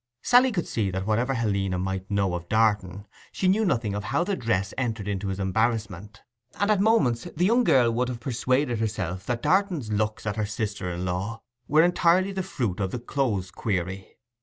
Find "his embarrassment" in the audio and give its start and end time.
5.27-6.23